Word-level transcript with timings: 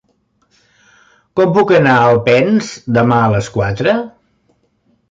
Com 1.41 1.53
puc 1.59 1.75
anar 1.81 1.93
a 1.99 2.09
Alpens 2.15 2.73
demà 2.99 3.21
a 3.27 3.31
les 3.37 3.53
quatre? 3.61 3.97